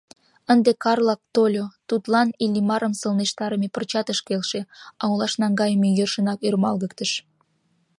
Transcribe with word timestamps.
Ынде 0.53 0.71
Карла 0.83 1.15
тольо, 1.35 1.65
тудлан 1.89 2.27
Иллимарым 2.43 2.93
сылнештарыме 3.01 3.67
пырчат 3.73 4.07
ыш 4.13 4.19
келше, 4.27 4.61
а 5.01 5.03
олаш 5.11 5.33
наҥгайыме 5.41 5.89
йӧршынак 5.97 6.39
ӧрмалгыктыш: 6.47 7.11